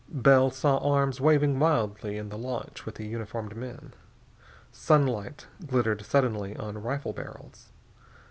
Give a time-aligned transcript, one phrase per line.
[0.09, 3.93] Bell saw arms waving wildly in the launch with the uniformed men.
[4.71, 7.69] Sunlight glittered suddenly on rifle barrels.